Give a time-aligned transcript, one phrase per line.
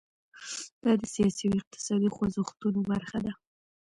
[0.83, 3.33] دا د سیاسي او اقتصادي خوځښتونو برخه ده.